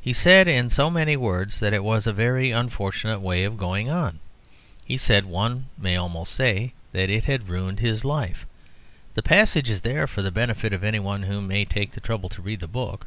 He 0.00 0.14
said 0.14 0.48
in 0.48 0.70
so 0.70 0.88
many 0.90 1.18
words 1.18 1.60
that 1.60 1.74
it 1.74 1.84
was 1.84 2.06
a 2.06 2.14
very 2.14 2.50
unfortunate 2.50 3.20
way 3.20 3.44
of 3.44 3.58
going 3.58 3.90
on; 3.90 4.18
he 4.86 4.96
said, 4.96 5.26
one 5.26 5.66
may 5.76 5.96
almost 5.96 6.32
say, 6.32 6.72
that 6.92 7.10
it 7.10 7.26
had 7.26 7.50
ruined 7.50 7.80
his 7.80 8.02
life; 8.02 8.46
the 9.12 9.22
passage 9.22 9.68
is 9.68 9.82
there 9.82 10.06
for 10.06 10.22
the 10.22 10.30
benefit 10.30 10.72
of 10.72 10.82
any 10.82 10.98
one 10.98 11.24
who 11.24 11.42
may 11.42 11.66
take 11.66 11.92
the 11.92 12.00
trouble 12.00 12.30
to 12.30 12.40
read 12.40 12.60
the 12.60 12.66
book. 12.68 13.06